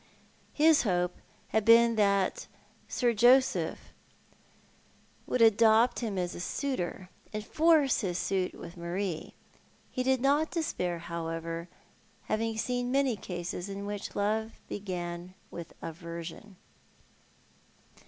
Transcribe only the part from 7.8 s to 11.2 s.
his suit with Marie. He did not despair,